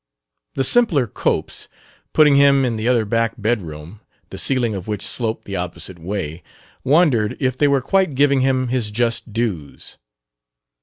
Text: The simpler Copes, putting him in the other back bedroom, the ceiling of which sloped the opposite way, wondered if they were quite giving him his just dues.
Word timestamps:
The 0.55 0.63
simpler 0.63 1.05
Copes, 1.05 1.69
putting 2.11 2.35
him 2.35 2.65
in 2.65 2.75
the 2.75 2.87
other 2.87 3.05
back 3.05 3.35
bedroom, 3.37 3.99
the 4.31 4.39
ceiling 4.39 4.73
of 4.73 4.87
which 4.87 5.03
sloped 5.05 5.45
the 5.45 5.57
opposite 5.57 5.99
way, 5.99 6.41
wondered 6.83 7.37
if 7.39 7.55
they 7.55 7.67
were 7.67 7.81
quite 7.81 8.15
giving 8.15 8.41
him 8.41 8.69
his 8.69 8.89
just 8.89 9.31
dues. 9.31 9.99